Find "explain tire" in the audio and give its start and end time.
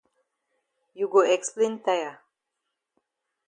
1.21-2.19